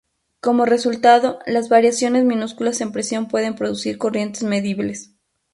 Como 0.39 0.65
resultado, 0.65 1.37
las 1.45 1.69
variaciones 1.69 2.25
minúsculas 2.25 2.81
en 2.81 2.91
presión 2.91 3.27
pueden 3.27 3.53
producir 3.55 3.99
corrientes 3.99 4.41
medibles. 4.41 5.13